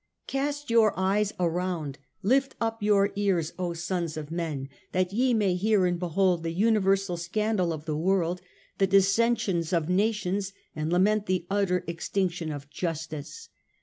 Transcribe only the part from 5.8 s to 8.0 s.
and behold the universal scandal of the